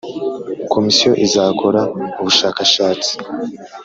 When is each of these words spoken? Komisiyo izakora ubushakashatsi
Komisiyo 0.73 1.11
izakora 1.25 1.81
ubushakashatsi 2.19 3.11